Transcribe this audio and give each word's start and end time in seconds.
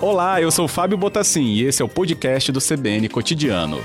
Olá, 0.00 0.42
eu 0.42 0.50
sou 0.50 0.66
Fábio 0.66 0.98
Botassin 0.98 1.44
e 1.44 1.62
esse 1.62 1.80
é 1.80 1.84
o 1.84 1.88
podcast 1.88 2.50
do 2.50 2.60
CBN 2.60 3.08
Cotidiano. 3.08 3.78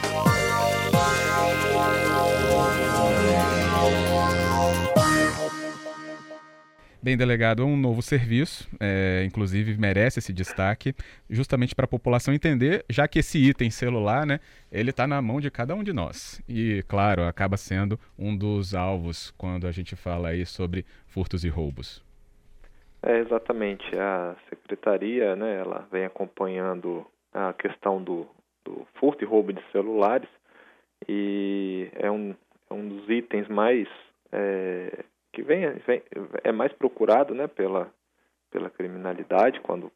Bem, 7.02 7.16
delegado, 7.16 7.62
é 7.62 7.66
um 7.66 7.78
novo 7.78 8.02
serviço, 8.02 8.68
é, 8.80 9.24
inclusive 9.26 9.78
merece 9.78 10.20
esse 10.20 10.34
destaque, 10.34 10.94
justamente 11.30 11.74
para 11.74 11.86
a 11.86 11.88
população 11.88 12.34
entender, 12.34 12.84
já 12.90 13.08
que 13.08 13.20
esse 13.20 13.38
item 13.38 13.70
celular, 13.70 14.26
né, 14.26 14.42
ele 14.70 14.90
está 14.90 15.08
na 15.08 15.22
mão 15.22 15.40
de 15.40 15.50
cada 15.50 15.74
um 15.74 15.84
de 15.84 15.94
nós. 15.94 16.42
E, 16.50 16.84
claro, 16.88 17.24
acaba 17.24 17.56
sendo 17.56 17.98
um 18.20 18.36
dos 18.36 18.76
alvos 18.76 19.32
quando 19.38 19.68
a 19.68 19.72
gente 19.72 19.96
fala 19.96 20.30
aí 20.30 20.46
sobre 20.46 20.84
furtos 21.06 21.46
e 21.46 21.48
roubos. 21.48 22.07
É, 23.04 23.20
exatamente. 23.20 23.84
A 23.98 24.36
secretaria, 24.50 25.36
né, 25.36 25.60
ela 25.60 25.88
vem 25.92 26.06
acompanhando 26.06 27.06
a 27.34 27.54
questão 27.54 28.02
do, 28.02 28.28
do 28.66 28.88
furto 28.96 29.24
e 29.24 29.28
roubo 29.28 29.54
de 29.54 29.64
celulares 29.72 30.30
e 31.08 31.90
é 31.94 32.10
um, 32.10 32.36
é 32.70 32.74
um 32.74 32.88
dos 32.88 33.10
itens 33.10 33.48
mais 33.48 33.88
é, 34.32 35.04
que 35.32 35.44
vem, 35.44 35.70
vem, 35.86 36.02
é 36.44 36.52
mais 36.52 36.74
procurado, 36.74 37.34
né, 37.34 37.48
pela 37.48 37.92
pela 38.50 38.70
criminalidade 38.70 39.60
quando 39.62 39.92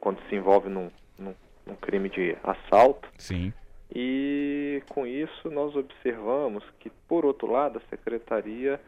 quando 0.00 0.20
se 0.28 0.34
envolve 0.34 0.68
num, 0.68 0.90
num, 1.16 1.34
num 1.64 1.76
crime 1.76 2.08
de 2.08 2.36
assalto. 2.42 3.08
Sim. 3.18 3.52
E 3.94 4.82
com 4.88 5.06
isso 5.06 5.48
nós 5.48 5.76
observamos 5.76 6.64
que, 6.80 6.90
por 7.06 7.24
outro 7.24 7.46
lado, 7.46 7.78
a 7.78 7.88
secretaria 7.88 8.80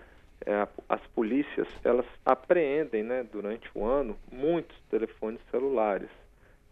as 0.89 1.01
polícias 1.09 1.67
elas 1.83 2.07
apreendem 2.25 3.03
né, 3.03 3.23
durante 3.23 3.69
o 3.75 3.85
ano 3.85 4.17
muitos 4.31 4.77
telefones 4.91 5.41
celulares. 5.51 6.09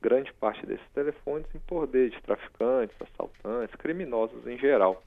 Grande 0.01 0.33
parte 0.35 0.67
desses 0.67 0.87
telefones 0.93 1.47
em 1.55 1.59
poder 1.61 2.11
de 2.11 2.21
traficantes, 2.23 2.97
assaltantes, 3.01 3.75
criminosos 3.77 4.47
em 4.47 4.59
geral. 4.59 5.03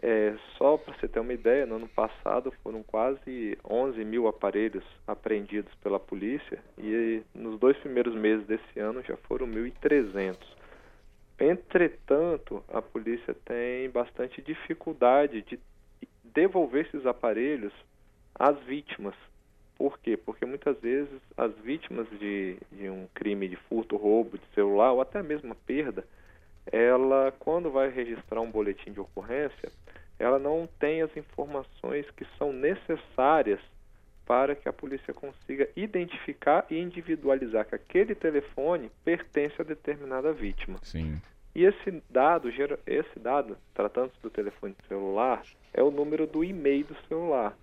É, 0.00 0.34
só 0.56 0.76
para 0.76 0.94
você 0.94 1.08
ter 1.08 1.18
uma 1.18 1.32
ideia, 1.32 1.66
no 1.66 1.74
ano 1.76 1.88
passado 1.88 2.52
foram 2.62 2.84
quase 2.84 3.58
11 3.68 4.04
mil 4.04 4.28
aparelhos 4.28 4.84
apreendidos 5.06 5.74
pela 5.82 5.98
polícia 5.98 6.62
e 6.78 7.20
nos 7.34 7.58
dois 7.58 7.76
primeiros 7.78 8.14
meses 8.14 8.46
desse 8.46 8.78
ano 8.78 9.02
já 9.02 9.16
foram 9.16 9.46
1.300. 9.46 10.36
Entretanto, 11.40 12.64
a 12.68 12.80
polícia 12.80 13.34
tem 13.44 13.90
bastante 13.90 14.40
dificuldade 14.40 15.42
de 15.42 15.58
devolver 16.34 16.86
esses 16.86 17.06
aparelhos 17.06 17.72
às 18.34 18.58
vítimas. 18.64 19.14
Por 19.76 19.98
quê? 19.98 20.16
Porque 20.16 20.44
muitas 20.44 20.78
vezes 20.80 21.20
as 21.36 21.54
vítimas 21.58 22.08
de, 22.18 22.56
de 22.72 22.90
um 22.90 23.06
crime 23.14 23.48
de 23.48 23.56
furto, 23.56 23.96
roubo 23.96 24.38
de 24.38 24.44
celular 24.54 24.92
ou 24.92 25.00
até 25.00 25.22
mesmo 25.22 25.54
perda, 25.54 26.04
ela, 26.70 27.32
quando 27.38 27.70
vai 27.70 27.88
registrar 27.88 28.40
um 28.40 28.50
boletim 28.50 28.92
de 28.92 29.00
ocorrência, 29.00 29.70
ela 30.18 30.38
não 30.38 30.68
tem 30.78 31.02
as 31.02 31.16
informações 31.16 32.10
que 32.10 32.26
são 32.36 32.52
necessárias 32.52 33.60
para 34.26 34.54
que 34.54 34.68
a 34.68 34.72
polícia 34.72 35.14
consiga 35.14 35.68
identificar 35.74 36.66
e 36.70 36.78
individualizar 36.78 37.64
que 37.64 37.74
aquele 37.74 38.14
telefone 38.14 38.90
pertence 39.04 39.54
a 39.58 39.64
determinada 39.64 40.32
vítima. 40.32 40.78
Sim. 40.82 41.18
E 41.58 41.64
esse 41.64 42.00
dado, 42.08 42.48
esse 42.86 43.18
dado, 43.18 43.58
tratando-se 43.74 44.22
do 44.22 44.30
telefone 44.30 44.76
celular, 44.86 45.42
é 45.74 45.82
o 45.82 45.90
número 45.90 46.24
do 46.24 46.44
e-mail 46.44 46.84
do 46.84 46.94
celular. 47.08 47.58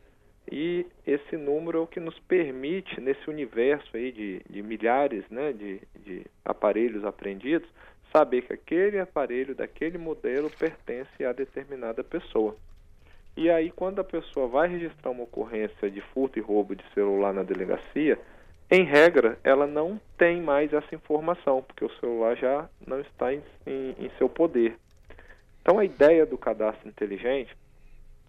E 0.51 0.85
esse 1.07 1.37
número 1.37 1.77
é 1.77 1.81
o 1.81 1.87
que 1.87 2.01
nos 2.01 2.19
permite, 2.19 2.99
nesse 2.99 3.29
universo 3.29 3.95
aí 3.95 4.11
de, 4.11 4.41
de 4.49 4.61
milhares 4.61 5.23
né, 5.29 5.53
de, 5.53 5.79
de 6.03 6.25
aparelhos 6.43 7.05
apreendidos, 7.05 7.69
saber 8.11 8.41
que 8.41 8.51
aquele 8.51 8.99
aparelho 8.99 9.55
daquele 9.55 9.97
modelo 9.97 10.49
pertence 10.49 11.23
a 11.23 11.31
determinada 11.31 12.03
pessoa. 12.03 12.53
E 13.37 13.49
aí, 13.49 13.71
quando 13.71 13.99
a 13.99 14.03
pessoa 14.03 14.45
vai 14.45 14.67
registrar 14.67 15.11
uma 15.11 15.23
ocorrência 15.23 15.89
de 15.89 16.01
furto 16.01 16.37
e 16.37 16.41
roubo 16.41 16.75
de 16.75 16.83
celular 16.93 17.33
na 17.33 17.43
delegacia, 17.43 18.19
em 18.69 18.83
regra, 18.83 19.37
ela 19.43 19.67
não 19.67 19.99
tem 20.17 20.41
mais 20.41 20.73
essa 20.73 20.95
informação, 20.95 21.61
porque 21.61 21.85
o 21.85 21.99
celular 21.99 22.35
já 22.35 22.67
não 22.85 22.99
está 22.99 23.33
em, 23.33 23.41
em, 23.65 23.95
em 23.99 24.11
seu 24.17 24.27
poder. 24.27 24.77
Então, 25.61 25.77
a 25.77 25.85
ideia 25.85 26.25
do 26.25 26.37
cadastro 26.37 26.87
inteligente 26.87 27.55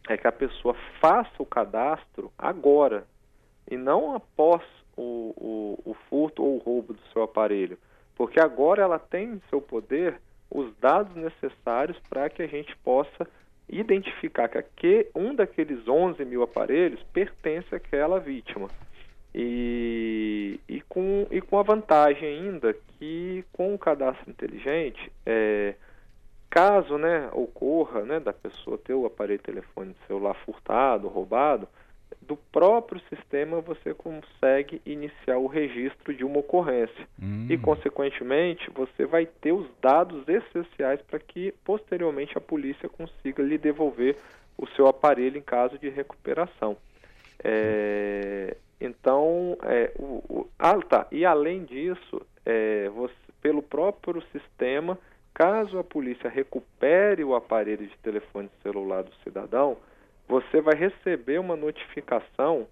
é 0.08 0.16
que 0.16 0.26
a 0.26 0.32
pessoa 0.32 0.74
faça 1.00 1.32
o 1.38 1.46
cadastro 1.46 2.30
agora 2.38 3.06
e 3.70 3.76
não 3.76 4.14
após 4.14 4.62
o, 4.96 5.34
o, 5.84 5.90
o, 5.90 5.94
furto 6.08 6.42
ou 6.42 6.56
o 6.56 6.58
roubo 6.58 6.92
do 6.92 7.00
seu 7.12 7.22
aparelho, 7.22 7.78
porque 8.14 8.38
agora 8.38 8.82
ela 8.82 8.98
tem 8.98 9.32
em 9.32 9.42
seu 9.50 9.60
poder 9.60 10.20
os 10.50 10.74
dados 10.76 11.14
necessários 11.16 11.98
para 12.08 12.30
que 12.30 12.42
a 12.42 12.46
gente 12.46 12.76
possa 12.78 13.26
identificar 13.68 14.48
que 14.76 15.08
um 15.14 15.34
daqueles 15.34 15.86
11 15.88 16.24
mil 16.24 16.42
aparelhos 16.42 17.02
pertence 17.12 17.74
àquela 17.74 18.20
vítima. 18.20 18.68
E, 19.38 20.58
e, 20.66 20.80
com, 20.88 21.26
e 21.30 21.42
com 21.42 21.58
a 21.58 21.62
vantagem 21.62 22.26
ainda 22.26 22.72
que 22.72 23.44
com 23.52 23.74
o 23.74 23.78
cadastro 23.78 24.30
inteligente, 24.30 25.12
é, 25.26 25.74
caso 26.48 26.96
né, 26.96 27.28
ocorra 27.34 28.00
né, 28.00 28.18
da 28.18 28.32
pessoa 28.32 28.78
ter 28.78 28.94
o 28.94 29.04
aparelho 29.04 29.42
telefone 29.42 29.94
celular 30.06 30.32
furtado, 30.46 31.06
roubado, 31.08 31.68
do 32.22 32.34
próprio 32.34 32.98
sistema 33.10 33.60
você 33.60 33.92
consegue 33.92 34.80
iniciar 34.86 35.36
o 35.36 35.46
registro 35.46 36.14
de 36.14 36.24
uma 36.24 36.38
ocorrência. 36.38 37.06
Hum. 37.20 37.46
E, 37.50 37.58
consequentemente, 37.58 38.70
você 38.70 39.04
vai 39.04 39.26
ter 39.26 39.52
os 39.52 39.68
dados 39.82 40.26
essenciais 40.26 41.02
para 41.02 41.18
que, 41.18 41.52
posteriormente, 41.62 42.38
a 42.38 42.40
polícia 42.40 42.88
consiga 42.88 43.42
lhe 43.42 43.58
devolver 43.58 44.16
o 44.56 44.66
seu 44.68 44.86
aparelho 44.86 45.36
em 45.36 45.42
caso 45.42 45.78
de 45.78 45.90
recuperação. 45.90 46.76
É, 47.44 48.56
então, 48.80 49.56
é, 49.62 49.92
o, 49.98 50.22
o, 50.28 50.48
ah, 50.58 50.78
tá. 50.80 51.06
E 51.10 51.24
além 51.24 51.64
disso, 51.64 52.20
é, 52.44 52.88
você, 52.90 53.14
pelo 53.40 53.62
próprio 53.62 54.22
sistema, 54.32 54.98
caso 55.32 55.78
a 55.78 55.84
polícia 55.84 56.28
recupere 56.28 57.24
o 57.24 57.34
aparelho 57.34 57.86
de 57.86 57.96
telefone 57.98 58.50
celular 58.62 59.02
do 59.02 59.14
cidadão, 59.24 59.76
você 60.28 60.60
vai 60.60 60.74
receber 60.74 61.38
uma 61.38 61.56
notificação 61.56 62.66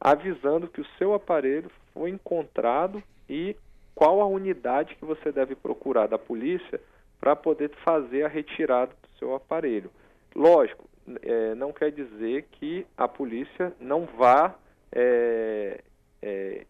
avisando 0.00 0.68
que 0.68 0.80
o 0.80 0.86
seu 0.96 1.12
aparelho 1.12 1.70
foi 1.92 2.10
encontrado 2.10 3.02
e 3.28 3.54
qual 3.94 4.20
a 4.20 4.26
unidade 4.26 4.94
que 4.94 5.04
você 5.04 5.30
deve 5.30 5.54
procurar 5.54 6.06
da 6.06 6.18
polícia 6.18 6.80
para 7.20 7.36
poder 7.36 7.70
fazer 7.84 8.24
a 8.24 8.28
retirada 8.28 8.92
do 8.92 9.18
seu 9.18 9.34
aparelho. 9.34 9.90
Lógico, 10.34 10.88
é, 11.22 11.54
não 11.54 11.72
quer 11.72 11.90
dizer 11.90 12.46
que 12.52 12.86
a 12.96 13.06
polícia 13.06 13.72
não 13.78 14.06
vá 14.06 14.54
é, 14.92 15.80
é, 16.22 16.66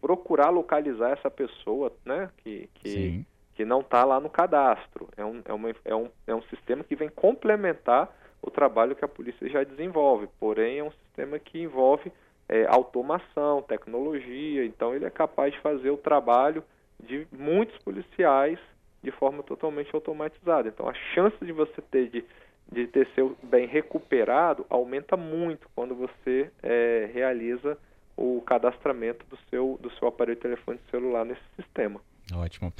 procurar 0.00 0.50
localizar 0.50 1.10
essa 1.10 1.30
pessoa, 1.30 1.92
né, 2.04 2.30
que, 2.38 2.68
que, 2.74 3.24
que 3.54 3.64
não 3.64 3.80
está 3.80 4.04
lá 4.04 4.20
no 4.20 4.30
cadastro. 4.30 5.08
É 5.16 5.24
um, 5.24 5.42
é, 5.44 5.52
uma, 5.52 5.70
é, 5.84 5.94
um, 5.94 6.08
é 6.26 6.34
um 6.34 6.42
sistema 6.42 6.84
que 6.84 6.96
vem 6.96 7.08
complementar 7.08 8.14
o 8.40 8.50
trabalho 8.50 8.94
que 8.94 9.04
a 9.04 9.08
polícia 9.08 9.48
já 9.48 9.64
desenvolve, 9.64 10.28
porém 10.38 10.78
é 10.78 10.84
um 10.84 10.92
sistema 10.92 11.38
que 11.38 11.60
envolve 11.60 12.12
é, 12.48 12.64
automação, 12.66 13.62
tecnologia, 13.62 14.64
então 14.64 14.94
ele 14.94 15.04
é 15.04 15.10
capaz 15.10 15.52
de 15.52 15.60
fazer 15.60 15.90
o 15.90 15.96
trabalho 15.96 16.62
de 17.02 17.26
muitos 17.32 17.76
policiais 17.78 18.58
de 19.02 19.10
forma 19.10 19.42
totalmente 19.42 19.94
automatizada. 19.94 20.68
Então 20.68 20.88
a 20.88 20.94
chance 21.14 21.36
de 21.44 21.52
você 21.52 21.82
ter 21.90 22.08
de 22.08 22.24
de 22.70 22.86
ter 22.86 23.08
seu 23.14 23.36
bem 23.42 23.66
recuperado 23.66 24.66
aumenta 24.68 25.16
muito 25.16 25.68
quando 25.74 25.94
você 25.94 26.50
é, 26.62 27.10
realiza 27.12 27.78
o 28.16 28.42
cadastramento 28.42 29.24
do 29.30 29.38
seu, 29.48 29.78
do 29.80 29.90
seu 29.92 30.08
aparelho 30.08 30.36
de 30.36 30.42
telefone 30.42 30.78
celular 30.90 31.24
nesse 31.24 31.40
sistema. 31.56 32.00
Ótimo. 32.34 32.72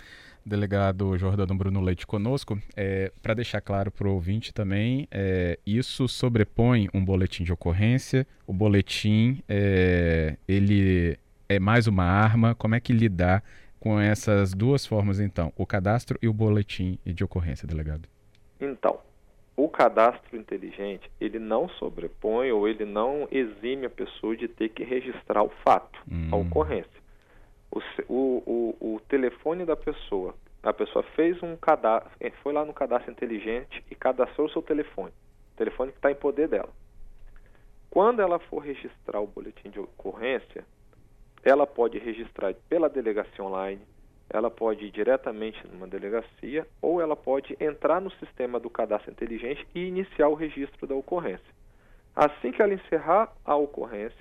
Delegado 0.44 1.17
Jordano 1.17 1.55
Bruno 1.55 1.81
Leite 1.81 2.06
conosco. 2.06 2.58
É, 2.76 3.12
Para 3.23 3.35
deixar 3.35 3.61
claro 3.61 3.90
para 3.90 4.08
o 4.08 4.12
ouvinte 4.12 4.52
também, 4.52 5.06
é, 5.11 5.58
isso 5.64 6.08
sobrepõe 6.08 6.88
um 6.93 7.05
boletim 7.05 7.44
de 7.44 7.52
ocorrência. 7.52 8.26
O 8.46 8.52
boletim 8.52 9.43
é, 9.49 10.37
ele 10.46 11.19
é 11.49 11.58
mais 11.58 11.87
uma 11.87 12.05
arma. 12.05 12.55
Como 12.55 12.75
é 12.75 12.81
que 12.81 12.93
lidar 12.93 13.43
com 13.79 14.00
essas 14.00 14.52
duas 14.52 14.85
formas, 14.85 15.20
então? 15.20 15.52
O 15.56 15.64
cadastro 15.64 16.19
e 16.20 16.29
o 16.29 16.32
boletim 16.32 16.99
de 17.06 17.23
ocorrência, 17.23 17.67
delegado? 17.67 18.08
Então, 18.61 18.99
o 19.58 19.69
cadastro 19.69 20.37
inteligente 20.37 21.10
ele 21.20 21.40
não 21.40 21.69
sobrepõe 21.69 22.52
ou 22.52 22.69
ele 22.69 22.84
não 22.84 23.26
exime 23.28 23.87
a 23.87 23.90
pessoa 23.90 24.37
de 24.37 24.46
ter 24.46 24.69
que 24.69 24.84
registrar 24.84 25.43
o 25.43 25.49
fato, 25.64 25.99
a 26.31 26.37
hum. 26.37 26.46
ocorrência. 26.46 27.02
O, 27.69 27.82
o, 28.08 28.76
o, 28.94 29.00
telefone 29.08 29.64
da 29.64 29.76
pessoa, 29.76 30.37
a 30.62 30.72
pessoa 30.72 31.02
fez 31.16 31.43
um 31.43 31.56
cadastro, 31.56 32.10
eh, 32.20 32.31
foi 32.40 32.52
lá 32.52 32.64
no 32.64 32.72
cadastro 32.72 33.10
inteligente 33.10 33.84
e 33.90 33.96
cadastrou 33.96 34.46
o 34.46 34.50
seu 34.50 34.62
telefone, 34.62 35.12
o 35.55 35.56
telefone 35.56 35.90
que 35.90 35.99
está 35.99 36.12
em 36.12 36.14
poder 36.14 36.46
dela. 36.46 36.70
Quando 37.90 38.22
ela 38.22 38.38
for 38.38 38.61
registrar 38.61 39.20
o 39.20 39.26
boletim 39.26 39.70
de 39.70 39.81
ocorrência, 39.81 40.64
ela 41.43 41.66
pode 41.66 41.99
registrar 41.99 42.54
pela 42.69 42.88
delegacia 42.88 43.44
online, 43.44 43.82
ela 44.30 44.50
pode 44.50 44.84
ir 44.84 44.90
diretamente 44.90 45.66
numa 45.69 45.86
delegacia 45.86 46.66
ou 46.82 47.00
ela 47.00 47.16
pode 47.16 47.56
entrar 47.58 48.00
no 48.00 48.10
sistema 48.12 48.60
do 48.60 48.69
cadastro 48.69 49.10
inteligente 49.10 49.66
e 49.75 49.86
iniciar 49.86 50.28
o 50.28 50.34
registro 50.34 50.86
da 50.86 50.94
ocorrência. 50.94 51.54
Assim 52.14 52.52
que 52.52 52.60
ela 52.60 52.75
encerrar 52.75 53.32
a 53.44 53.56
ocorrência, 53.56 54.19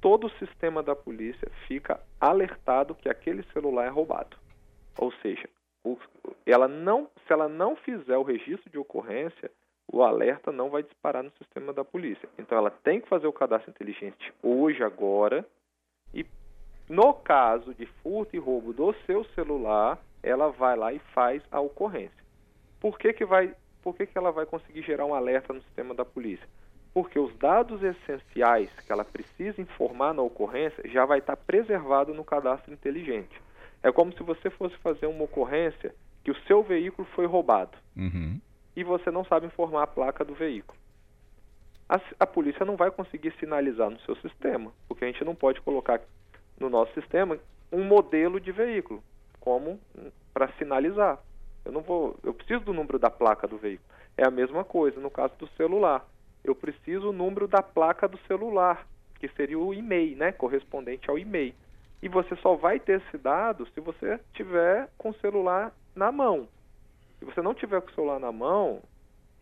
todo 0.00 0.26
o 0.26 0.38
sistema 0.38 0.82
da 0.82 0.94
polícia 0.94 1.48
fica 1.66 2.00
alertado 2.20 2.94
que 2.94 3.08
aquele 3.08 3.42
celular 3.52 3.86
é 3.86 3.88
roubado. 3.88 4.36
Ou 4.98 5.12
seja, 5.22 5.48
ela 6.44 6.68
não, 6.68 7.08
se 7.26 7.32
ela 7.32 7.48
não 7.48 7.76
fizer 7.76 8.16
o 8.16 8.22
registro 8.22 8.70
de 8.70 8.78
ocorrência, 8.78 9.50
o 9.90 10.02
alerta 10.02 10.52
não 10.52 10.70
vai 10.70 10.82
disparar 10.82 11.22
no 11.22 11.30
sistema 11.32 11.72
da 11.72 11.84
polícia. 11.84 12.28
Então 12.38 12.58
ela 12.58 12.70
tem 12.70 13.00
que 13.00 13.08
fazer 13.08 13.26
o 13.26 13.32
cadastro 13.32 13.70
inteligente 13.70 14.32
hoje, 14.42 14.82
agora, 14.82 15.46
no 16.92 17.14
caso 17.14 17.72
de 17.72 17.86
furto 17.86 18.36
e 18.36 18.38
roubo 18.38 18.74
do 18.74 18.94
seu 19.06 19.24
celular, 19.34 19.98
ela 20.22 20.50
vai 20.50 20.76
lá 20.76 20.92
e 20.92 20.98
faz 21.14 21.42
a 21.50 21.58
ocorrência. 21.58 22.22
Por 22.78 22.98
que, 22.98 23.14
que, 23.14 23.24
vai, 23.24 23.54
por 23.82 23.96
que, 23.96 24.04
que 24.04 24.18
ela 24.18 24.30
vai 24.30 24.44
conseguir 24.44 24.82
gerar 24.82 25.06
um 25.06 25.14
alerta 25.14 25.54
no 25.54 25.62
sistema 25.62 25.94
da 25.94 26.04
polícia? 26.04 26.46
Porque 26.92 27.18
os 27.18 27.34
dados 27.38 27.82
essenciais 27.82 28.68
que 28.86 28.92
ela 28.92 29.06
precisa 29.06 29.58
informar 29.58 30.12
na 30.12 30.20
ocorrência 30.20 30.86
já 30.86 31.06
vai 31.06 31.20
estar 31.20 31.34
preservado 31.34 32.12
no 32.12 32.22
cadastro 32.22 32.74
inteligente. 32.74 33.40
É 33.82 33.90
como 33.90 34.12
se 34.12 34.22
você 34.22 34.50
fosse 34.50 34.76
fazer 34.76 35.06
uma 35.06 35.24
ocorrência 35.24 35.94
que 36.22 36.30
o 36.30 36.36
seu 36.42 36.62
veículo 36.62 37.08
foi 37.14 37.24
roubado 37.24 37.78
uhum. 37.96 38.38
e 38.76 38.84
você 38.84 39.10
não 39.10 39.24
sabe 39.24 39.46
informar 39.46 39.84
a 39.84 39.86
placa 39.86 40.26
do 40.26 40.34
veículo. 40.34 40.78
A, 41.88 41.98
a 42.20 42.26
polícia 42.26 42.66
não 42.66 42.76
vai 42.76 42.90
conseguir 42.90 43.32
sinalizar 43.40 43.88
no 43.88 43.98
seu 44.00 44.14
sistema, 44.16 44.70
porque 44.86 45.06
a 45.06 45.08
gente 45.08 45.24
não 45.24 45.34
pode 45.34 45.58
colocar 45.62 45.98
no 46.62 46.70
nosso 46.70 46.92
sistema 46.94 47.38
um 47.70 47.84
modelo 47.84 48.40
de 48.40 48.52
veículo 48.52 49.02
como 49.40 49.78
para 50.32 50.48
sinalizar. 50.52 51.18
Eu 51.64 51.72
não 51.72 51.80
vou, 51.80 52.16
eu 52.22 52.32
preciso 52.32 52.64
do 52.64 52.72
número 52.72 52.98
da 52.98 53.10
placa 53.10 53.46
do 53.46 53.58
veículo. 53.58 53.88
É 54.16 54.26
a 54.26 54.30
mesma 54.30 54.64
coisa 54.64 55.00
no 55.00 55.10
caso 55.10 55.34
do 55.38 55.48
celular. 55.56 56.06
Eu 56.44 56.54
preciso 56.54 57.10
o 57.10 57.12
número 57.12 57.46
da 57.46 57.62
placa 57.62 58.08
do 58.08 58.18
celular, 58.26 58.86
que 59.18 59.28
seria 59.28 59.58
o 59.58 59.72
e-mail, 59.72 60.16
né, 60.16 60.32
correspondente 60.32 61.08
ao 61.08 61.18
e-mail. 61.18 61.54
E 62.02 62.08
você 62.08 62.34
só 62.36 62.54
vai 62.56 62.80
ter 62.80 63.00
esse 63.00 63.18
dado 63.18 63.66
se 63.74 63.80
você 63.80 64.18
tiver 64.34 64.88
com 64.98 65.10
o 65.10 65.14
celular 65.14 65.72
na 65.94 66.10
mão. 66.10 66.48
Se 67.18 67.24
você 67.24 67.40
não 67.40 67.54
tiver 67.54 67.80
com 67.80 67.90
o 67.90 67.94
celular 67.94 68.18
na 68.18 68.32
mão, 68.32 68.82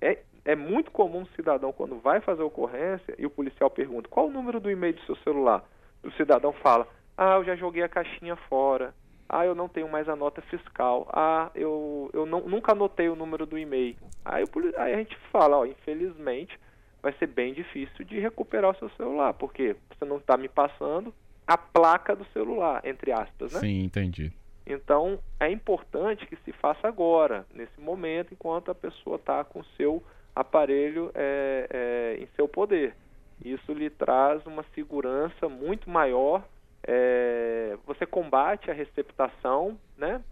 é, 0.00 0.18
é 0.44 0.54
muito 0.54 0.90
comum 0.90 1.22
o 1.22 1.34
cidadão, 1.36 1.72
quando 1.72 1.98
vai 1.98 2.20
fazer 2.20 2.42
ocorrência, 2.42 3.14
e 3.18 3.24
o 3.24 3.30
policial 3.30 3.70
pergunta 3.70 4.08
qual 4.08 4.28
o 4.28 4.32
número 4.32 4.60
do 4.60 4.70
e-mail 4.70 4.94
do 4.94 5.04
seu 5.06 5.16
celular, 5.16 5.64
o 6.04 6.10
cidadão 6.12 6.52
fala 6.52 6.86
ah, 7.20 7.34
eu 7.36 7.44
já 7.44 7.54
joguei 7.54 7.82
a 7.82 7.88
caixinha 7.88 8.34
fora. 8.34 8.94
Ah, 9.28 9.44
eu 9.44 9.54
não 9.54 9.68
tenho 9.68 9.86
mais 9.90 10.08
a 10.08 10.16
nota 10.16 10.40
fiscal. 10.40 11.06
Ah, 11.12 11.50
eu, 11.54 12.08
eu 12.14 12.24
não, 12.24 12.40
nunca 12.40 12.72
anotei 12.72 13.10
o 13.10 13.14
número 13.14 13.44
do 13.44 13.58
e-mail. 13.58 13.98
Aí, 14.24 14.42
aí 14.78 14.94
a 14.94 14.96
gente 14.96 15.14
fala, 15.30 15.58
ó, 15.58 15.66
infelizmente, 15.66 16.58
vai 17.02 17.12
ser 17.18 17.26
bem 17.26 17.52
difícil 17.52 18.06
de 18.06 18.18
recuperar 18.18 18.70
o 18.70 18.78
seu 18.78 18.88
celular, 18.96 19.34
porque 19.34 19.76
você 19.90 20.06
não 20.06 20.16
está 20.16 20.38
me 20.38 20.48
passando 20.48 21.12
a 21.46 21.58
placa 21.58 22.16
do 22.16 22.24
celular, 22.32 22.80
entre 22.86 23.12
aspas, 23.12 23.52
né? 23.52 23.60
Sim, 23.60 23.84
entendi. 23.84 24.32
Então, 24.66 25.18
é 25.38 25.50
importante 25.50 26.26
que 26.26 26.36
se 26.36 26.52
faça 26.52 26.88
agora, 26.88 27.44
nesse 27.54 27.78
momento, 27.82 28.32
enquanto 28.32 28.70
a 28.70 28.74
pessoa 28.74 29.16
está 29.16 29.44
com 29.44 29.60
o 29.60 29.64
seu 29.76 30.02
aparelho 30.34 31.10
é, 31.14 31.66
é, 32.18 32.22
em 32.22 32.26
seu 32.34 32.48
poder. 32.48 32.96
Isso 33.44 33.74
lhe 33.74 33.90
traz 33.90 34.46
uma 34.46 34.64
segurança 34.74 35.50
muito 35.50 35.90
maior 35.90 36.42
é, 36.86 37.76
você 37.86 38.06
combate 38.06 38.70
a 38.70 38.74
receptação, 38.74 39.78
né? 39.96 40.22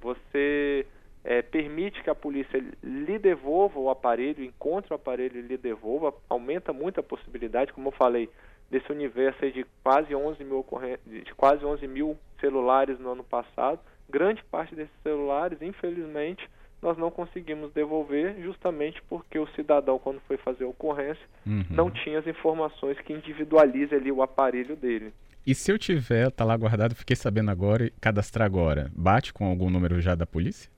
Você 0.00 0.86
é, 1.24 1.42
permite 1.42 2.02
que 2.02 2.10
a 2.10 2.14
polícia 2.14 2.62
lhe 2.82 3.18
devolva 3.18 3.78
o 3.78 3.90
aparelho, 3.90 4.44
encontre 4.44 4.92
o 4.92 4.96
aparelho 4.96 5.38
e 5.38 5.42
lhe 5.42 5.56
devolva, 5.56 6.14
aumenta 6.28 6.72
muito 6.72 7.00
a 7.00 7.02
possibilidade, 7.02 7.72
como 7.72 7.88
eu 7.88 7.92
falei, 7.92 8.30
desse 8.70 8.90
universo 8.92 9.50
de 9.50 9.66
quase 9.82 10.14
11 10.14 10.44
mil 10.44 10.64
de 11.06 11.34
quase 11.34 11.64
11 11.64 11.86
mil 11.86 12.16
celulares 12.40 12.98
no 12.98 13.12
ano 13.12 13.24
passado. 13.24 13.80
Grande 14.08 14.42
parte 14.44 14.74
desses 14.74 14.94
celulares, 15.02 15.60
infelizmente, 15.60 16.48
nós 16.80 16.96
não 16.96 17.10
conseguimos 17.10 17.72
devolver 17.72 18.40
justamente 18.40 19.02
porque 19.08 19.38
o 19.38 19.46
cidadão, 19.48 19.98
quando 19.98 20.20
foi 20.20 20.36
fazer 20.36 20.64
a 20.64 20.68
ocorrência, 20.68 21.24
uhum. 21.46 21.64
não 21.70 21.90
tinha 21.90 22.18
as 22.18 22.26
informações 22.26 22.98
que 23.00 23.12
individualizem 23.12 23.98
ali 23.98 24.12
o 24.12 24.22
aparelho 24.22 24.76
dele. 24.76 25.12
E 25.48 25.54
se 25.54 25.72
eu 25.72 25.78
tiver, 25.78 26.30
tá 26.30 26.44
lá 26.44 26.54
guardado, 26.54 26.94
fiquei 26.94 27.16
sabendo 27.16 27.50
agora 27.50 27.86
e 27.86 27.90
cadastrar 28.02 28.44
agora, 28.44 28.92
bate 28.94 29.32
com 29.32 29.46
algum 29.46 29.70
número 29.70 29.98
já 29.98 30.14
da 30.14 30.26
polícia? 30.26 30.70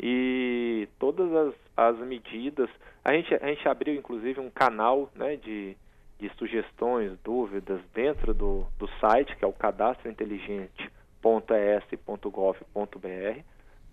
e 0.00 0.88
todas 0.98 1.32
as, 1.34 1.54
as 1.76 1.98
medidas. 1.98 2.70
A 3.04 3.12
gente, 3.12 3.34
a 3.34 3.46
gente 3.46 3.68
abriu 3.68 3.94
inclusive 3.94 4.40
um 4.40 4.50
canal 4.50 5.10
né, 5.14 5.36
de, 5.36 5.76
de 6.18 6.30
sugestões, 6.36 7.18
dúvidas 7.22 7.80
dentro 7.92 8.32
do, 8.32 8.66
do 8.78 8.88
site, 9.00 9.36
que 9.36 9.44
é 9.44 9.48
o 9.48 9.52
cadastro 9.52 10.10
inteligente 10.10 10.90
www.es.gov.br. 11.20 13.42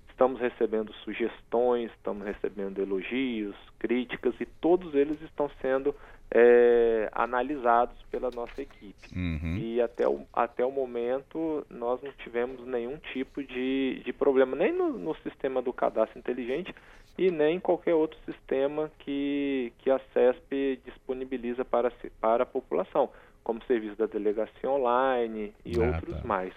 Estamos 0.10 0.40
recebendo 0.40 0.94
sugestões, 1.04 1.92
estamos 1.92 2.26
recebendo 2.26 2.82
elogios, 2.82 3.54
críticas 3.78 4.34
e 4.40 4.46
todos 4.46 4.96
eles 4.96 5.22
estão 5.22 5.52
sendo 5.62 5.94
é, 6.32 6.95
analisados 7.16 7.96
pela 8.12 8.30
nossa 8.30 8.62
equipe. 8.62 9.08
Uhum. 9.16 9.58
E 9.58 9.82
até 9.82 10.08
o, 10.08 10.22
até 10.34 10.66
o 10.66 10.72
momento 10.72 11.66
nós 11.70 12.02
não 12.04 12.12
tivemos 12.12 12.66
nenhum 12.68 12.98
tipo 13.14 13.42
de, 13.42 14.02
de 14.04 14.14
problema, 14.14 14.56
nem 14.56 14.74
no, 14.74 14.90
no 14.90 15.16
sistema 15.18 15.62
do 15.62 15.72
cadastro 15.72 16.20
inteligente 16.20 16.76
e 17.18 17.32
nem 17.32 17.56
em 17.56 17.60
qualquer 17.60 17.96
outro 17.96 18.20
sistema 18.26 18.92
que, 19.00 19.72
que 19.80 19.90
a 19.90 20.00
CESP 20.14 20.82
disponibiliza 20.84 21.64
para, 21.64 21.92
para 22.20 22.44
a 22.44 22.46
população, 22.46 23.10
como 23.44 23.64
serviço 23.64 23.96
da 23.96 24.06
delegacia 24.06 24.70
online 24.70 25.54
e 25.66 25.80
ah, 25.80 25.86
outros 25.86 26.18
tá. 26.18 26.28
mais. 26.28 26.54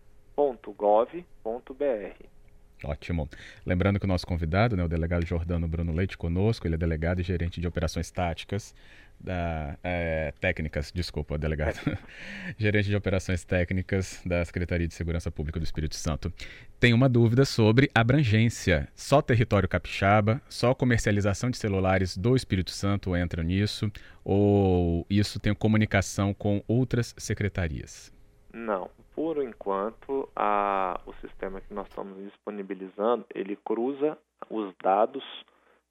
Ótimo. 2.84 3.29
Lembrando 3.65 3.98
que 4.00 4.05
o 4.05 4.08
nosso 4.08 4.27
convidado, 4.27 4.75
né, 4.75 4.84
o 4.84 4.89
delegado 4.89 5.25
Jordano 5.25 5.67
Bruno 5.67 5.93
Leite, 5.93 6.17
conosco, 6.17 6.67
ele 6.67 6.75
é 6.75 6.77
delegado 6.77 7.22
e 7.22 7.24
gerente 7.24 7.62
de 7.62 7.67
operações 7.67 8.12
táticas 8.12 8.75
da 9.24 9.77
é, 9.84 10.34
técnicas, 10.39 10.92
desculpa, 10.92 11.38
delegado, 11.38 11.80
gerente 12.58 12.89
de 12.89 12.96
operações 12.96 13.46
técnicas 13.46 14.22
da 14.25 14.44
Secretaria 14.44 14.88
de 14.88 14.94
Segurança 14.94 15.32
Pública 15.32 15.60
do 15.60 15.63
Espírito 15.63 15.96
Santo. 15.96 16.32
Tem 16.80 16.94
uma 16.94 17.08
dúvida 17.08 17.46
sobre 17.46 17.89
abrangência. 17.96 18.89
Só 18.94 19.22
território 19.22 19.70
capixaba, 19.70 20.42
só 20.50 20.74
comercialização 20.74 21.50
de 21.50 21.58
celulares 21.58 22.18
do 22.18 22.36
Espírito 22.36 22.72
Santo 22.72 23.15
entra 23.15 23.42
nisso, 23.42 23.89
ou 24.24 25.06
isso 25.10 25.39
tem 25.39 25.56
comunicação 25.56 26.34
com 26.34 26.62
outras 26.68 27.15
secretarias? 27.18 28.12
Não, 28.53 28.89
por 29.15 29.42
enquanto, 29.42 30.30
a, 30.36 31.00
o 31.06 31.13
sistema 31.25 31.62
que 31.62 31.74
nós 31.74 31.88
estamos 31.88 32.18
disponibilizando, 32.24 33.25
ele 33.34 33.56
cruza 33.56 34.18
os 34.50 34.74
dados 34.84 35.24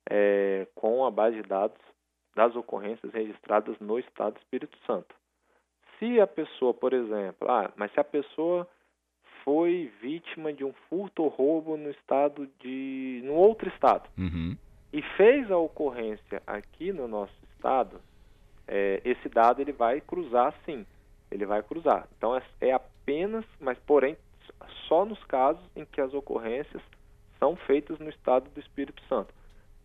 é, 0.09 0.67
com 0.75 1.05
a 1.05 1.11
base 1.11 1.37
de 1.37 1.49
dados 1.49 1.92
das 2.35 2.55
ocorrências 2.57 3.13
registradas 3.13 3.79
no 3.81 3.99
Estado 3.99 4.35
do 4.35 4.41
Espírito 4.41 4.77
Santo. 4.87 5.15
Se 5.99 6.21
a 6.21 6.27
pessoa, 6.27 6.73
por 6.75 6.93
exemplo, 6.93 7.49
ah, 7.51 7.71
mas 7.77 7.93
se 7.93 8.01
a 8.01 8.05
pessoa 8.05 8.67
foi 9.45 9.93
vítima 10.01 10.53
de 10.53 10.65
um 10.65 10.73
furto 10.89 11.23
ou 11.23 11.29
roubo 11.29 11.77
no 11.77 11.91
estado 11.91 12.49
de, 12.61 13.21
no 13.25 13.35
outro 13.35 13.69
estado, 13.69 14.09
uhum. 14.17 14.57
e 14.93 15.03
fez 15.17 15.51
a 15.51 15.57
ocorrência 15.57 16.43
aqui 16.47 16.93
no 16.93 17.07
nosso 17.07 17.35
estado, 17.55 18.01
é, 18.67 19.01
esse 19.05 19.29
dado 19.29 19.61
ele 19.61 19.73
vai 19.73 20.01
cruzar 20.01 20.55
sim, 20.65 20.87
ele 21.31 21.45
vai 21.45 21.63
cruzar. 21.63 22.09
Então 22.17 22.37
é, 22.37 22.43
é 22.61 22.73
apenas, 22.73 23.45
mas 23.61 23.79
porém 23.81 24.17
só 24.89 25.05
nos 25.05 25.23
casos 25.25 25.63
em 25.75 25.85
que 25.85 26.01
as 26.01 26.13
ocorrências 26.15 26.83
são 27.39 27.57
feitas 27.57 27.99
no 27.99 28.09
estado 28.09 28.49
do 28.51 28.61
Espírito 28.61 29.03
Santo. 29.09 29.35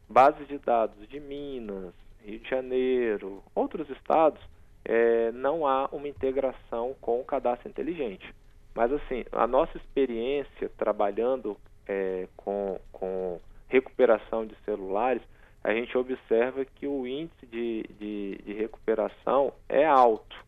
Bases 0.10 0.48
de 0.48 0.58
dados 0.60 1.08
de 1.08 1.20
Minas, 1.20 1.94
Rio 2.27 2.39
de 2.39 2.50
Janeiro, 2.50 3.41
outros 3.55 3.89
estados, 3.89 4.41
é, 4.84 5.31
não 5.31 5.65
há 5.65 5.88
uma 5.91 6.07
integração 6.07 6.96
com 7.00 7.22
o 7.22 7.25
cadastro 7.25 7.69
inteligente. 7.69 8.34
Mas 8.75 8.91
assim, 8.91 9.24
a 9.31 9.48
nossa 9.48 9.77
experiência 9.77 10.69
trabalhando 10.77 11.57
é, 11.88 12.27
com, 12.36 12.79
com 12.91 13.39
recuperação 13.69 14.46
de 14.46 14.55
celulares, 14.65 15.22
a 15.63 15.74
gente 15.74 15.98
observa 15.98 16.63
que 16.63 16.86
o 16.86 17.07
índice 17.07 17.46
de, 17.46 17.84
de, 17.98 18.38
de 18.43 18.53
recuperação 18.53 19.53
é 19.67 19.86
alto 19.86 20.46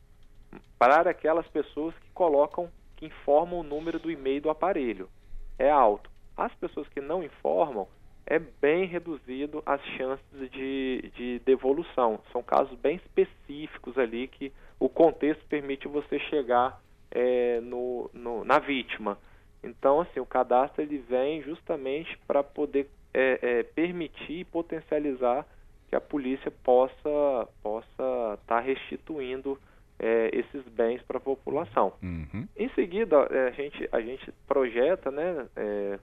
para 0.77 1.09
aquelas 1.09 1.47
pessoas 1.47 1.93
que 1.95 2.09
colocam, 2.11 2.69
que 2.97 3.05
informam 3.05 3.59
o 3.59 3.63
número 3.63 3.99
do 3.99 4.11
e-mail 4.11 4.41
do 4.41 4.49
aparelho. 4.49 5.09
É 5.57 5.69
alto. 5.69 6.09
As 6.37 6.53
pessoas 6.55 6.87
que 6.89 7.01
não 7.01 7.23
informam, 7.23 7.87
é 8.29 8.37
bem 8.37 8.85
reduzido 8.85 9.61
as 9.65 9.81
chances 9.97 10.51
de, 10.51 11.11
de 11.15 11.39
devolução. 11.39 12.19
São 12.31 12.43
casos 12.43 12.77
bem 12.77 12.97
específicos 12.97 13.97
ali 13.97 14.27
que 14.27 14.53
o 14.79 14.87
contexto 14.87 15.43
permite 15.47 15.87
você 15.87 16.19
chegar 16.19 16.79
é, 17.09 17.59
no, 17.61 18.09
no, 18.13 18.45
na 18.45 18.59
vítima. 18.59 19.17
Então, 19.63 20.01
assim, 20.01 20.19
o 20.19 20.25
cadastro 20.25 20.81
ele 20.81 20.99
vem 20.99 21.41
justamente 21.41 22.17
para 22.27 22.43
poder 22.43 22.87
é, 23.13 23.39
é, 23.41 23.63
permitir 23.63 24.41
e 24.41 24.45
potencializar 24.45 25.45
que 25.89 25.95
a 25.95 26.01
polícia 26.01 26.51
possa 26.51 27.47
possa 27.63 27.87
estar 27.89 28.37
tá 28.45 28.59
restituindo 28.59 29.59
é, 29.97 30.29
esses 30.31 30.63
bens 30.69 31.01
para 31.01 31.17
a 31.17 31.21
população. 31.21 31.93
Uhum. 32.01 32.47
Em 32.55 32.69
seguida, 32.69 33.17
é, 33.31 33.47
a, 33.47 33.51
gente, 33.51 33.89
a 33.91 33.99
gente 33.99 34.31
projeta, 34.47 35.11
né, 35.11 35.47
é, 35.55 35.99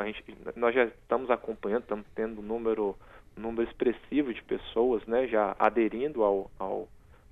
a 0.00 0.06
gente, 0.06 0.24
nós 0.56 0.74
já 0.74 0.84
estamos 0.84 1.30
acompanhando, 1.30 1.82
estamos 1.82 2.06
tendo 2.14 2.40
um 2.40 2.44
número, 2.44 2.96
um 3.36 3.40
número 3.40 3.68
expressivo 3.68 4.32
de 4.32 4.42
pessoas 4.42 5.04
né, 5.06 5.26
já 5.26 5.54
aderindo 5.58 6.22
ao, 6.22 6.50
ao, 6.58 6.88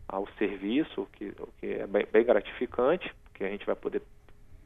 ao 0.06 0.26
serviço, 0.38 1.06
que, 1.12 1.32
que 1.60 1.66
é 1.66 1.86
bem, 1.86 2.06
bem 2.10 2.24
gratificante, 2.24 3.12
porque 3.24 3.44
a 3.44 3.48
gente 3.48 3.66
vai 3.66 3.76
poder 3.76 4.02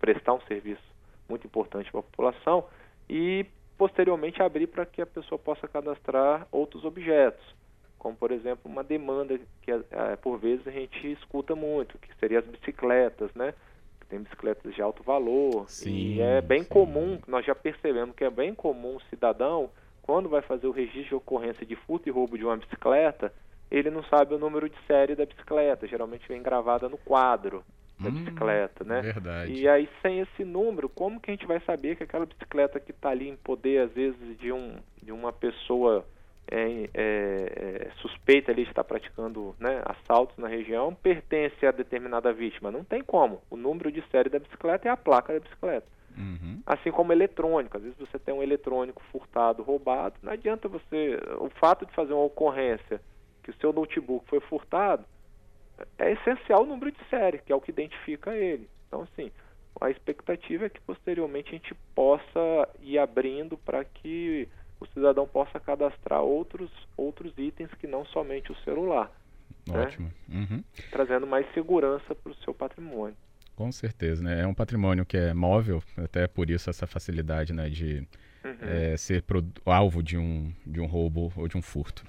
prestar 0.00 0.35
um 0.35 0.40
serviço 0.42 0.82
muito 1.28 1.47
importante 1.47 1.90
para 1.90 2.00
a 2.00 2.04
população 2.04 2.66
e 3.09 3.47
posteriormente 3.78 4.42
abrir 4.42 4.66
para 4.66 4.85
que 4.85 5.00
a 5.00 5.06
pessoa 5.06 5.38
possa 5.38 5.66
cadastrar 5.66 6.47
outros 6.50 6.85
objetos 6.85 7.44
como 8.02 8.16
por 8.16 8.32
exemplo 8.32 8.68
uma 8.68 8.82
demanda 8.82 9.38
que 9.62 9.71
é, 9.71 10.16
por 10.16 10.37
vezes 10.37 10.66
a 10.66 10.73
gente 10.73 11.12
escuta 11.12 11.54
muito, 11.54 11.97
que 11.99 12.12
seria 12.16 12.40
as 12.40 12.44
bicicletas, 12.44 13.32
né? 13.32 13.54
Tem 14.12 14.21
bicicletas 14.21 14.75
de 14.75 14.83
alto 14.83 15.02
valor 15.02 15.64
sim, 15.71 15.90
e 15.90 16.21
é 16.21 16.42
bem 16.42 16.64
sim. 16.64 16.69
comum, 16.69 17.19
nós 17.26 17.47
já 17.47 17.54
percebemos 17.54 18.14
que 18.14 18.23
é 18.23 18.28
bem 18.28 18.54
comum 18.54 18.97
o 18.97 19.02
cidadão 19.09 19.71
quando 20.02 20.28
vai 20.28 20.42
fazer 20.42 20.66
o 20.66 20.71
registro 20.71 21.02
de 21.09 21.14
ocorrência 21.14 21.64
de 21.64 21.75
furto 21.75 22.11
e 22.11 22.12
roubo 22.12 22.37
de 22.37 22.45
uma 22.45 22.59
bicicleta, 22.59 23.33
ele 23.71 23.88
não 23.88 24.04
sabe 24.04 24.35
o 24.35 24.38
número 24.38 24.69
de 24.69 24.76
série 24.87 25.14
da 25.14 25.25
bicicleta, 25.25 25.88
geralmente 25.88 26.28
vem 26.28 26.42
gravada 26.42 26.90
no 26.90 26.99
quadro 26.99 27.64
da 27.99 28.11
hum, 28.11 28.12
bicicleta, 28.12 28.85
né? 28.85 29.00
Verdade. 29.00 29.50
E 29.50 29.66
aí 29.66 29.88
sem 30.02 30.21
esse 30.21 30.45
número, 30.45 30.90
como 30.90 31.19
que 31.19 31.31
a 31.31 31.35
gente 31.35 31.47
vai 31.47 31.61
saber 31.61 31.97
que 31.97 32.02
aquela 32.02 32.26
bicicleta 32.26 32.78
que 32.78 32.90
está 32.90 33.09
ali 33.09 33.31
em 33.31 33.37
poder 33.37 33.81
às 33.81 33.92
vezes 33.92 34.38
de 34.38 34.52
um 34.52 34.76
de 35.02 35.11
uma 35.11 35.33
pessoa 35.33 36.04
é, 36.50 36.88
é, 36.94 37.87
é, 37.87 37.90
suspeita 38.00 38.50
ali 38.52 38.64
de 38.64 38.70
estar 38.70 38.84
praticando 38.84 39.54
né, 39.58 39.82
assaltos 39.84 40.37
na 40.37 40.49
região 40.49 40.94
pertence 40.94 41.64
a 41.64 41.70
determinada 41.70 42.32
vítima. 42.32 42.70
Não 42.70 42.84
tem 42.84 43.02
como. 43.02 43.40
O 43.50 43.56
número 43.56 43.90
de 43.90 44.02
série 44.11 44.28
da 44.28 44.38
bicicleta 44.38 44.88
é 44.88 44.90
a 44.90 44.96
placa 44.96 45.32
da 45.32 45.40
bicicleta. 45.40 45.87
Uhum. 46.16 46.61
Assim 46.66 46.90
como 46.90 47.12
eletrônico. 47.12 47.76
Às 47.76 47.82
vezes 47.82 47.99
você 47.99 48.18
tem 48.18 48.34
um 48.34 48.42
eletrônico 48.42 49.02
furtado, 49.11 49.62
roubado. 49.62 50.16
Não 50.22 50.32
adianta 50.32 50.68
você. 50.68 51.18
O 51.38 51.49
fato 51.58 51.87
de 51.87 51.92
fazer 51.94 52.12
uma 52.12 52.25
ocorrência 52.25 53.00
que 53.42 53.50
o 53.50 53.54
seu 53.54 53.72
notebook 53.72 54.28
foi 54.28 54.40
furtado 54.40 55.04
é 55.99 56.12
essencial 56.12 56.62
o 56.62 56.66
número 56.66 56.92
de 56.92 57.04
série, 57.08 57.38
que 57.38 57.52
é 57.52 57.56
o 57.56 57.61
que 57.61 57.70
identifica 57.70 58.34
ele. 58.34 58.68
Então, 58.87 59.02
assim, 59.02 59.32
a 59.80 59.90
expectativa 59.90 60.66
é 60.66 60.68
que 60.68 60.80
posteriormente 60.80 61.49
a 61.49 61.52
gente 61.52 61.75
possa 61.94 62.68
ir 62.80 62.99
abrindo 62.99 63.56
para 63.58 63.84
que 63.84 64.49
o 64.83 64.87
cidadão 64.89 65.27
possa 65.27 65.59
cadastrar 65.61 66.21
outros, 66.21 66.71
outros 66.97 67.33
itens 67.39 67.71
que 67.75 67.87
não 67.87 68.05
somente 68.07 68.51
o 68.51 68.57
celular. 68.57 69.11
Né? 69.67 69.79
Ótimo. 69.79 70.12
Né? 70.29 70.47
Uhum. 70.51 70.65
Trazendo 70.91 71.27
mais 71.27 71.47
segurança 71.55 72.15
para 72.15 72.33
o 72.33 72.35
seu 72.37 72.53
patrimônio. 72.53 73.17
Com 73.55 73.71
certeza, 73.71 74.23
né? 74.23 74.41
É 74.41 74.47
um 74.47 74.55
patrimônio 74.55 75.05
que 75.05 75.17
é 75.17 75.35
móvel, 75.35 75.83
até 75.97 76.27
por 76.27 76.51
isso 76.51 76.71
essa 76.71 76.87
facilidade 76.87 77.53
né, 77.53 77.69
de 77.69 78.07
uhum. 78.45 78.57
é, 78.62 78.97
ser 78.97 79.23
alvo 79.67 80.03
de 80.03 80.17
um, 80.17 80.53
de 80.67 80.81
um 80.81 80.87
roubo 80.87 81.33
ou 81.37 81.47
de 81.47 81.57
um 81.57 81.62
furto. 81.62 82.03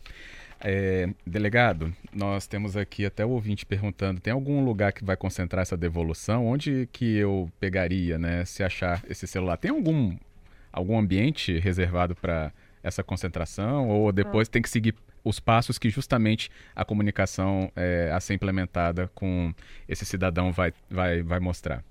É, 0.65 1.10
delegado, 1.27 1.94
nós 2.13 2.48
temos 2.48 2.77
aqui 2.77 3.06
até 3.06 3.25
o 3.25 3.32
ouvinte 3.32 3.65
perguntando: 3.65 4.22
tem 4.22 4.32
algum 4.32 4.63
lugar 4.63 4.94
que 4.94 5.03
vai 5.03 5.18
concentrar 5.18 5.62
essa 5.62 5.75
devolução? 5.75 6.48
Onde 6.48 6.88
que 6.92 7.18
eu 7.18 7.51
pegaria, 7.60 8.18
né? 8.18 8.46
Se 8.46 8.63
achar 8.63 9.03
esse 9.10 9.27
celular? 9.27 9.58
Tem 9.58 9.72
algum, 9.72 10.15
algum 10.72 10.98
ambiente 10.98 11.60
reservado 11.60 12.15
para 12.15 12.53
essa 12.83 13.03
concentração 13.03 13.89
ou 13.89 14.11
depois 14.11 14.49
tem 14.49 14.61
que 14.61 14.69
seguir 14.69 14.93
os 15.23 15.39
passos 15.39 15.79
que 15.79 15.89
justamente 15.89 16.51
a 16.75 16.83
comunicação 16.83 17.71
é, 17.75 18.11
a 18.13 18.19
ser 18.19 18.33
implementada 18.33 19.09
com 19.15 19.53
esse 19.87 20.05
cidadão 20.05 20.51
vai, 20.51 20.73
vai, 20.89 21.23
vai 21.23 21.39
mostrar? 21.39 21.83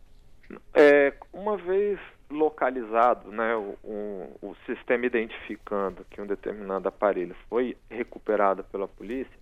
É, 0.75 1.15
uma 1.33 1.57
vez 1.57 1.99
localizado, 2.31 3.31
né, 3.31 3.55
o, 3.55 3.77
o, 3.83 4.39
o, 4.43 4.57
sistema 4.67 5.07
identificando 5.07 6.05
que 6.11 6.21
um 6.21 6.27
determinado 6.27 6.89
aparelho 6.89 7.37
foi 7.49 7.77
recuperado 7.91 8.65
pela 8.65 8.89
polícia, 8.89 9.33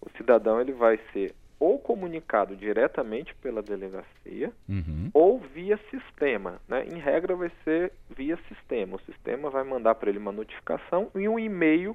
o 0.00 0.08
cidadão 0.16 0.60
ele 0.60 0.72
vai 0.72 0.98
ser 1.12 1.34
ou 1.60 1.78
comunicado 1.78 2.56
diretamente 2.56 3.34
pela 3.36 3.62
delegacia 3.62 4.50
uhum. 4.66 5.10
ou 5.12 5.38
via 5.38 5.78
sistema. 5.90 6.60
Né? 6.66 6.86
Em 6.90 6.98
regra, 6.98 7.36
vai 7.36 7.52
ser 7.62 7.92
via 8.08 8.36
sistema. 8.48 8.96
O 8.96 9.00
sistema 9.02 9.50
vai 9.50 9.62
mandar 9.62 9.94
para 9.94 10.08
ele 10.08 10.18
uma 10.18 10.32
notificação 10.32 11.10
e 11.14 11.28
um 11.28 11.38
e-mail 11.38 11.94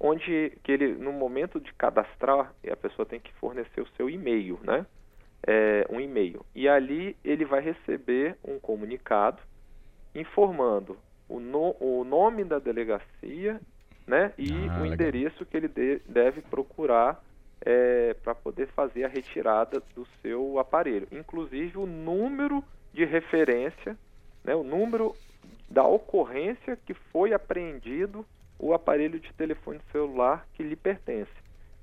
onde 0.00 0.52
que 0.62 0.72
ele, 0.72 0.94
no 0.94 1.12
momento 1.12 1.58
de 1.58 1.72
cadastrar, 1.74 2.52
a 2.70 2.76
pessoa 2.76 3.06
tem 3.06 3.18
que 3.18 3.32
fornecer 3.34 3.80
o 3.80 3.88
seu 3.96 4.10
e-mail, 4.10 4.58
né? 4.62 4.84
É, 5.46 5.86
um 5.88 6.00
e-mail. 6.00 6.44
E 6.54 6.68
ali 6.68 7.16
ele 7.24 7.44
vai 7.44 7.60
receber 7.60 8.36
um 8.44 8.58
comunicado 8.58 9.40
informando 10.14 10.98
o, 11.28 11.38
no, 11.38 11.76
o 11.80 12.04
nome 12.04 12.44
da 12.44 12.58
delegacia 12.58 13.60
né? 14.08 14.32
E 14.38 14.50
ah, 14.70 14.80
o 14.80 14.86
endereço 14.86 15.44
que 15.44 15.56
ele 15.56 15.68
de, 15.68 16.00
deve 16.08 16.40
procurar 16.40 17.22
é, 17.64 18.14
para 18.22 18.34
poder 18.34 18.68
fazer 18.68 19.04
a 19.04 19.08
retirada 19.08 19.82
do 19.94 20.06
seu 20.22 20.58
aparelho. 20.58 21.08
Inclusive 21.10 21.78
o 21.78 21.86
número 21.86 22.62
de 22.92 23.04
referência, 23.04 23.96
né? 24.44 24.54
o 24.54 24.62
número 24.62 25.14
da 25.68 25.84
ocorrência 25.84 26.76
que 26.76 26.94
foi 26.94 27.32
apreendido 27.32 28.24
o 28.58 28.72
aparelho 28.72 29.20
de 29.20 29.32
telefone 29.34 29.80
celular 29.92 30.46
que 30.54 30.62
lhe 30.62 30.76
pertence. 30.76 31.30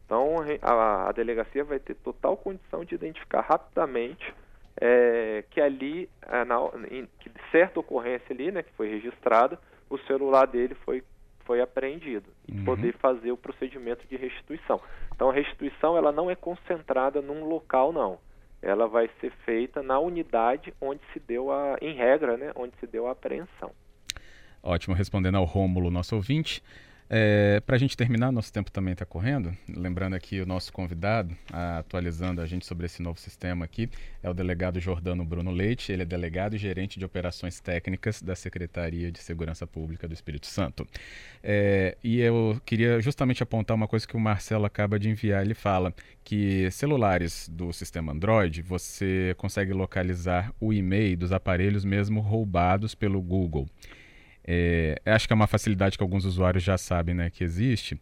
Então 0.05 0.36
a, 0.62 1.10
a 1.10 1.12
delegacia 1.12 1.63
vai 1.63 1.79
ter 1.79 1.96
total 1.96 2.38
condição 2.38 2.84
de 2.84 2.96
identificar 2.96 3.41
rapidamente 3.41 4.34
é, 4.79 5.44
que 5.50 5.62
ali, 5.62 6.10
é, 6.22 6.44
na, 6.44 6.58
em, 6.91 7.08
que 7.20 7.32
certa 7.51 7.79
ocorrência 7.79 8.27
ali, 8.29 8.51
né, 8.51 8.62
que 8.62 8.74
foi 8.74 8.89
registrada, 8.89 9.58
o 9.89 9.98
celular 10.00 10.46
dele 10.48 10.75
foi 10.75 11.03
foi 11.46 11.62
apreendido 11.62 12.35
e 12.48 12.58
uhum. 12.58 12.66
poder 12.66 12.94
fazer 12.98 13.32
o 13.32 13.38
procedimento 13.38 14.06
de 14.08 14.16
restituição. 14.16 14.80
Então 15.14 15.30
a 15.30 15.34
restituição 15.34 15.98
ela 15.98 16.12
não 16.12 16.30
é 16.30 16.36
concentrada 16.36 17.22
num 17.22 17.46
local 17.46 17.92
não. 17.92 18.20
Ela 18.62 18.88
vai 18.88 19.10
ser 19.20 19.32
feita 19.46 19.84
na 19.84 20.00
unidade 20.00 20.74
onde 20.82 21.02
se 21.14 21.20
deu 21.20 21.52
a, 21.52 21.78
em 21.82 21.96
regra, 21.96 22.38
né, 22.38 22.52
onde 22.56 22.74
se 22.80 22.88
deu 22.88 23.08
a 23.08 23.12
apreensão. 23.12 23.72
Ótimo, 24.64 24.96
respondendo 24.96 25.36
ao 25.36 25.46
Rômulo, 25.46 25.92
nosso 25.92 26.16
ouvinte. 26.16 26.64
É, 27.07 27.59
Para 27.59 27.75
a 27.75 27.79
gente 27.79 27.95
terminar, 27.95 28.31
nosso 28.31 28.51
tempo 28.51 28.71
também 28.71 28.93
está 28.93 29.05
correndo. 29.05 29.55
Lembrando 29.69 30.15
aqui 30.15 30.41
o 30.41 30.45
nosso 30.45 30.74
convidado, 30.74 31.35
a, 31.53 31.79
atualizando 31.79 32.41
a 32.41 32.45
gente 32.47 32.65
sobre 32.65 32.88
esse 32.88 33.01
novo 33.01 33.19
sistema 33.19 33.63
aqui, 33.63 33.89
é 34.24 34.29
o 34.29 34.33
delegado 34.33 34.79
Jordano 34.79 35.24
Bruno 35.24 35.51
Leite. 35.51 35.91
Ele 35.91 36.01
é 36.01 36.05
delegado 36.05 36.55
e 36.55 36.57
gerente 36.57 36.97
de 36.97 37.05
operações 37.05 37.59
técnicas 37.59 38.21
da 38.21 38.35
Secretaria 38.35 39.12
de 39.12 39.19
Segurança 39.19 39.67
Pública 39.67 40.07
do 40.07 40.13
Espírito 40.13 40.47
Santo. 40.47 40.88
É, 41.43 41.95
e 42.03 42.19
eu 42.19 42.59
queria 42.65 43.00
justamente 43.00 43.43
apontar 43.43 43.75
uma 43.75 43.88
coisa 43.88 44.07
que 44.07 44.15
o 44.15 44.19
Marcelo 44.19 44.65
acaba 44.65 44.97
de 44.97 45.09
enviar. 45.09 45.43
Ele 45.43 45.53
fala 45.53 45.93
que 46.24 46.69
celulares 46.71 47.47
do 47.50 47.71
sistema 47.71 48.13
Android 48.13 48.63
você 48.63 49.35
consegue 49.38 49.74
localizar 49.74 50.51
o 50.59 50.74
e-mail 50.74 51.15
dos 51.15 51.31
aparelhos 51.31 51.85
mesmo 51.85 52.19
roubados 52.19 52.95
pelo 52.95 53.21
Google. 53.21 53.67
É, 54.48 55.02
acho 55.06 55.28
que 55.28 55.34
é 55.34 55.36
uma 55.36 55.48
facilidade 55.48 55.98
que 55.98 56.04
alguns 56.04 56.24
usuários 56.24 56.64
já 56.64 56.78
sabem 56.78 57.16
né, 57.16 57.30
que 57.30 57.44
existe. 57.44 58.00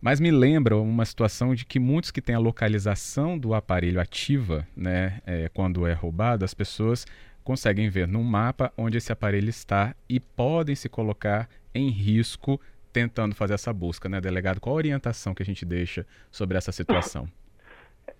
Mas 0.00 0.20
me 0.20 0.30
lembra 0.30 0.76
uma 0.76 1.04
situação 1.04 1.54
de 1.54 1.64
que 1.64 1.80
muitos 1.80 2.10
que 2.10 2.20
têm 2.20 2.34
a 2.34 2.38
localização 2.38 3.38
do 3.38 3.54
aparelho 3.54 4.00
ativa, 4.00 4.66
né, 4.76 5.20
é, 5.26 5.48
quando 5.48 5.86
é 5.86 5.92
roubado, 5.92 6.44
as 6.44 6.54
pessoas 6.54 7.06
conseguem 7.42 7.88
ver 7.88 8.06
no 8.06 8.22
mapa 8.22 8.72
onde 8.76 8.98
esse 8.98 9.10
aparelho 9.10 9.48
está 9.48 9.94
e 10.08 10.20
podem 10.20 10.74
se 10.74 10.88
colocar 10.88 11.48
em 11.74 11.88
risco 11.88 12.60
tentando 12.92 13.34
fazer 13.34 13.54
essa 13.54 13.72
busca, 13.72 14.08
né, 14.08 14.20
delegado? 14.20 14.60
Qual 14.60 14.74
a 14.74 14.76
orientação 14.76 15.34
que 15.34 15.42
a 15.42 15.46
gente 15.46 15.64
deixa 15.64 16.06
sobre 16.30 16.56
essa 16.56 16.70
situação? 16.70 17.28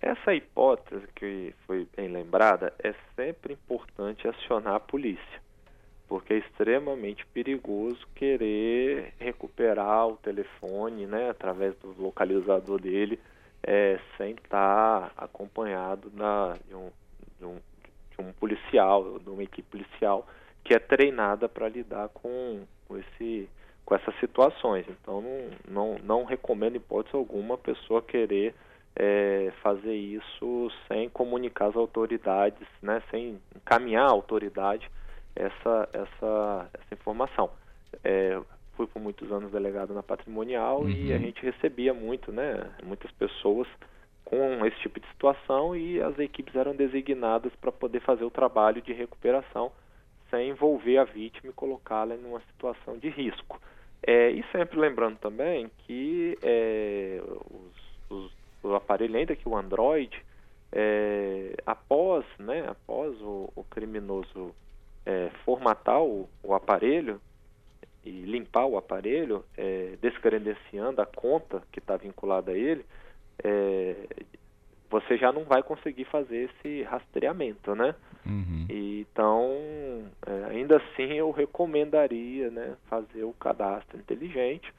Essa 0.01 0.33
hipótese 0.33 1.07
que 1.15 1.53
foi 1.65 1.87
bem 1.95 2.09
lembrada 2.09 2.73
é 2.83 2.93
sempre 3.15 3.53
importante 3.53 4.27
acionar 4.27 4.75
a 4.75 4.79
polícia 4.79 5.44
porque 6.07 6.33
é 6.33 6.37
extremamente 6.37 7.25
perigoso 7.27 8.07
querer 8.15 9.13
recuperar 9.19 10.07
o 10.07 10.17
telefone, 10.17 11.05
né, 11.05 11.29
através 11.29 11.75
do 11.77 11.95
localizador 12.01 12.79
dele, 12.79 13.19
é, 13.63 13.99
sem 14.17 14.31
estar 14.31 15.11
acompanhado 15.17 16.11
de, 16.11 16.75
um, 16.75 16.91
de, 17.39 17.45
um, 17.45 17.55
de 17.55 18.21
um 18.21 18.31
policial, 18.33 19.19
de 19.19 19.29
uma 19.29 19.43
equipe 19.43 19.67
policial 19.69 20.27
que 20.63 20.73
é 20.73 20.79
treinada 20.79 21.49
para 21.49 21.69
lidar 21.69 22.09
com, 22.09 22.63
com, 22.87 22.97
esse, 22.97 23.49
com 23.83 23.95
essas 23.95 24.15
situações. 24.19 24.85
Então, 24.89 25.21
não, 25.21 25.49
não, 25.67 25.99
não 26.03 26.23
recomendo, 26.23 26.75
hipótese 26.75 27.15
alguma, 27.15 27.55
a 27.55 27.57
pessoa 27.57 28.01
querer 28.01 28.53
é, 28.95 29.51
fazer 29.61 29.95
isso 29.95 30.71
sem 30.87 31.09
comunicar 31.09 31.67
as 31.67 31.75
autoridades, 31.75 32.67
né, 32.81 33.01
sem 33.09 33.39
encaminhar 33.55 34.07
a 34.07 34.11
autoridade 34.11 34.89
essa, 35.35 35.89
essa, 35.93 36.69
essa 36.73 36.93
informação. 36.93 37.49
É, 38.03 38.39
fui 38.75 38.87
por 38.87 39.01
muitos 39.01 39.31
anos 39.31 39.51
delegado 39.51 39.93
na 39.93 40.03
patrimonial 40.03 40.81
uhum. 40.81 40.89
e 40.89 41.13
a 41.13 41.17
gente 41.17 41.43
recebia 41.43 41.93
muito, 41.93 42.31
né, 42.31 42.69
muitas 42.83 43.11
pessoas 43.11 43.67
com 44.23 44.65
esse 44.65 44.77
tipo 44.79 44.99
de 44.99 45.07
situação 45.09 45.75
e 45.75 46.01
as 46.01 46.17
equipes 46.17 46.55
eram 46.55 46.75
designadas 46.75 47.53
para 47.55 47.71
poder 47.71 48.01
fazer 48.01 48.23
o 48.25 48.31
trabalho 48.31 48.81
de 48.81 48.91
recuperação 48.91 49.71
sem 50.29 50.49
envolver 50.49 50.97
a 50.97 51.03
vítima 51.03 51.51
e 51.51 51.53
colocá-la 51.53 52.15
em 52.15 52.25
uma 52.25 52.41
situação 52.41 52.97
de 52.97 53.09
risco. 53.09 53.61
É, 54.05 54.31
e 54.31 54.43
sempre 54.51 54.79
lembrando 54.79 55.17
também 55.17 55.69
que 55.79 56.37
é, 56.41 57.21
os, 58.09 58.09
os, 58.09 58.31
o 58.63 58.75
aparelho, 58.75 59.15
ainda 59.15 59.35
que 59.35 59.47
o 59.47 59.55
Android, 59.55 60.23
é, 60.71 61.55
após, 61.65 62.25
né, 62.39 62.65
após 62.67 63.19
o, 63.21 63.51
o 63.55 63.63
criminoso 63.63 64.53
é, 65.05 65.29
formatar 65.43 66.01
o, 66.01 66.27
o, 66.43 66.53
aparelho 66.53 67.21
e 68.03 68.09
limpar 68.09 68.65
o 68.65 68.77
aparelho, 68.77 69.45
é, 69.57 69.97
descredenciando 70.01 71.01
a 71.01 71.05
conta 71.05 71.61
que 71.71 71.79
está 71.79 71.95
vinculada 71.97 72.51
a 72.51 72.57
ele, 72.57 72.85
é, 73.43 73.95
você 74.89 75.17
já 75.17 75.31
não 75.31 75.43
vai 75.43 75.61
conseguir 75.61 76.05
fazer 76.05 76.49
esse 76.49 76.83
rastreamento, 76.83 77.75
né? 77.75 77.95
Uhum. 78.25 78.65
E, 78.69 79.01
então, 79.11 79.51
é, 80.25 80.45
ainda 80.51 80.77
assim, 80.77 81.13
eu 81.13 81.31
recomendaria 81.31 82.49
né, 82.49 82.75
fazer 82.87 83.23
o 83.23 83.33
cadastro 83.33 83.97
inteligente, 83.97 84.73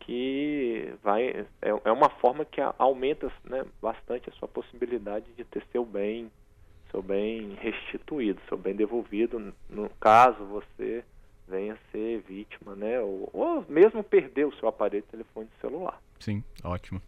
que 0.00 0.94
vai 1.02 1.46
é, 1.60 1.68
é 1.84 1.92
uma 1.92 2.08
forma 2.08 2.44
que 2.44 2.60
aumenta 2.78 3.30
né, 3.44 3.64
bastante 3.82 4.28
a 4.28 4.32
sua 4.34 4.46
possibilidade 4.46 5.26
de 5.36 5.44
ter 5.44 5.64
seu 5.72 5.84
bem 5.84 6.30
seu 6.96 7.02
bem 7.02 7.54
restituído, 7.60 8.40
seu 8.48 8.56
bem 8.56 8.74
devolvido, 8.74 9.52
no 9.68 9.90
caso 10.00 10.42
você 10.46 11.04
venha 11.46 11.76
ser 11.92 12.22
vítima, 12.26 12.74
né? 12.74 12.98
Ou, 13.00 13.28
ou 13.34 13.66
mesmo 13.68 14.02
perder 14.02 14.46
o 14.46 14.54
seu 14.56 14.66
aparelho 14.66 15.02
de 15.02 15.10
telefone 15.10 15.46
celular. 15.60 16.00
Sim, 16.18 16.42
ótimo. 16.64 17.00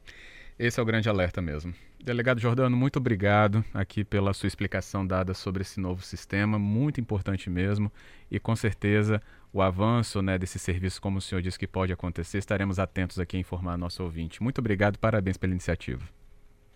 Esse 0.59 0.79
é 0.79 0.83
o 0.83 0.87
grande 0.87 1.09
alerta 1.09 1.40
mesmo. 1.40 1.72
Delegado 1.98 2.38
Jordano, 2.38 2.77
muito 2.77 2.98
obrigado 2.98 3.64
aqui 3.72 4.05
pela 4.05 4.35
sua 4.35 4.46
explicação 4.46 5.07
dada 5.07 5.33
sobre 5.33 5.62
esse 5.62 5.81
novo 5.81 6.03
sistema, 6.03 6.59
muito 6.59 7.01
importante 7.01 7.48
mesmo, 7.48 7.90
e 8.31 8.38
com 8.38 8.55
certeza 8.55 9.22
o 9.53 9.62
avanço 9.62 10.20
né, 10.20 10.37
desse 10.37 10.59
serviço, 10.59 11.01
como 11.01 11.18
o 11.18 11.20
senhor 11.20 11.40
disse 11.40 11.59
que 11.59 11.66
pode 11.66 11.92
acontecer, 11.92 12.38
estaremos 12.38 12.79
atentos 12.79 13.18
aqui 13.18 13.38
a 13.38 13.40
informar 13.40 13.79
nosso 13.79 14.03
ouvinte. 14.03 14.42
Muito 14.42 14.59
obrigado, 14.59 14.98
parabéns 14.98 15.37
pela 15.38 15.53
iniciativa. 15.53 16.05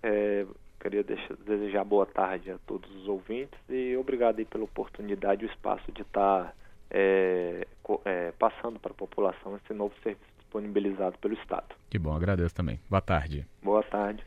É, 0.02 0.46
Queria 0.82 1.04
deixar, 1.04 1.36
desejar 1.36 1.84
boa 1.84 2.04
tarde 2.04 2.50
a 2.50 2.58
todos 2.66 2.90
os 2.96 3.06
ouvintes 3.06 3.56
e 3.70 3.96
obrigado 3.96 4.40
aí 4.40 4.44
pela 4.44 4.64
oportunidade 4.64 5.44
e 5.44 5.46
o 5.46 5.50
espaço 5.50 5.92
de 5.92 6.02
estar 6.02 6.46
tá, 6.46 6.52
é, 6.90 7.64
é, 8.04 8.32
passando 8.32 8.80
para 8.80 8.90
a 8.90 8.94
população 8.94 9.56
esse 9.56 9.72
novo 9.72 9.94
serviço 10.02 10.26
disponibilizado 10.40 11.16
pelo 11.18 11.34
Estado. 11.34 11.76
Que 11.88 12.00
bom, 12.00 12.12
agradeço 12.12 12.52
também. 12.52 12.80
Boa 12.90 13.00
tarde. 13.00 13.46
Boa 13.62 13.84
tarde. 13.84 14.20